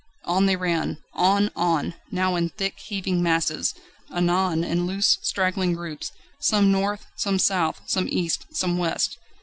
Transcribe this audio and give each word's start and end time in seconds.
On 0.25 0.47
they 0.47 0.55
ran 0.55 0.97
on! 1.13 1.51
on! 1.55 1.93
now 2.09 2.35
in 2.35 2.49
thick, 2.49 2.79
heaving 2.79 3.21
masses, 3.21 3.75
anon 4.11 4.63
in 4.63 4.87
loose, 4.87 5.19
straggling 5.21 5.73
groups 5.73 6.11
some 6.39 6.71
north, 6.71 7.05
some 7.15 7.37
south, 7.37 7.81
some 7.85 8.07
east, 8.09 8.47
some 8.51 8.79
west. 8.79 9.19